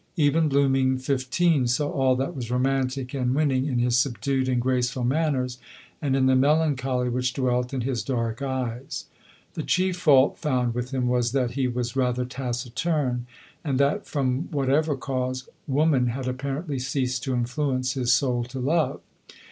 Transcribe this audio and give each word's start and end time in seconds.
Even 0.17 0.49
bloom 0.49 0.75
ing 0.75 0.97
fifteen 0.97 1.67
saw 1.67 1.87
all 1.87 2.15
that 2.15 2.35
was 2.35 2.49
romantic 2.49 3.13
and 3.13 3.35
win 3.35 3.49
ning 3.49 3.67
in 3.67 3.77
his 3.77 3.99
subdued 3.99 4.49
and 4.49 4.59
graceful 4.59 5.03
manners, 5.03 5.59
and 6.01 6.15
<J4 6.15 6.15
LODORE. 6.15 6.19
in 6.21 6.25
the 6.25 6.35
melancholy 6.35 7.09
which 7.09 7.33
dwelt 7.33 7.71
in 7.71 7.81
his 7.81 8.01
dark 8.01 8.41
eyes. 8.41 9.05
The 9.53 9.61
chief 9.61 9.95
fault 9.97 10.39
found 10.39 10.73
with 10.73 10.89
him 10.89 11.07
was, 11.07 11.33
that 11.33 11.51
he 11.51 11.67
was 11.67 11.95
rather 11.95 12.25
taciturn, 12.25 13.27
and 13.63 13.79
that, 13.79 14.07
from 14.07 14.49
whatever 14.49 14.95
cause, 14.97 15.47
woman 15.67 16.07
had 16.07 16.27
apparently 16.27 16.79
ceased 16.79 17.21
to 17.25 17.35
influence 17.35 17.93
his 17.93 18.11
soul 18.11 18.43
to 18.45 18.59
love. 18.59 19.01